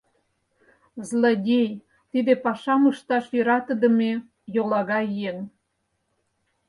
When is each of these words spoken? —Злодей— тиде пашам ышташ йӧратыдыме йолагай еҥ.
—Злодей— 1.07 1.69
тиде 2.11 2.33
пашам 2.43 2.81
ышташ 2.91 3.25
йӧратыдыме 3.35 4.11
йолагай 4.55 5.05
еҥ. 5.29 5.37